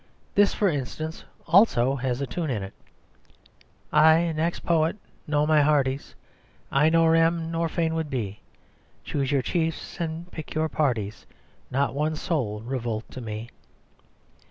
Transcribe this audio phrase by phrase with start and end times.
[0.33, 2.73] This, for instance, has also a tune in it
[3.93, 6.15] "I 'next poet.' No, my hearties,
[6.71, 8.39] I nor am, nor fain would be!
[9.03, 11.27] Choose your chiefs and pick your parties,
[11.69, 13.51] Not one soul revolt to me!